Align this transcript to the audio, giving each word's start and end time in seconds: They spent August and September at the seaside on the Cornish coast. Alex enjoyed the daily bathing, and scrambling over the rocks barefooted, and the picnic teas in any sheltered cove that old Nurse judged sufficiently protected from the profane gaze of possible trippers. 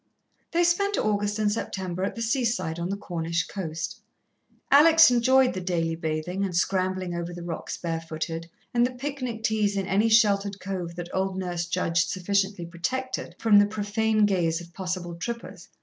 They 0.49 0.63
spent 0.63 0.97
August 0.97 1.37
and 1.37 1.51
September 1.51 2.03
at 2.03 2.15
the 2.15 2.23
seaside 2.23 2.79
on 2.79 2.89
the 2.89 2.97
Cornish 2.97 3.45
coast. 3.45 4.01
Alex 4.71 5.11
enjoyed 5.11 5.53
the 5.53 5.61
daily 5.61 5.93
bathing, 5.93 6.43
and 6.43 6.55
scrambling 6.55 7.13
over 7.13 7.31
the 7.35 7.43
rocks 7.43 7.77
barefooted, 7.77 8.49
and 8.73 8.83
the 8.83 8.89
picnic 8.95 9.43
teas 9.43 9.77
in 9.77 9.85
any 9.85 10.09
sheltered 10.09 10.59
cove 10.59 10.95
that 10.95 11.13
old 11.13 11.37
Nurse 11.37 11.67
judged 11.67 12.09
sufficiently 12.09 12.65
protected 12.65 13.35
from 13.37 13.59
the 13.59 13.67
profane 13.67 14.25
gaze 14.25 14.59
of 14.59 14.73
possible 14.73 15.13
trippers. 15.13 15.69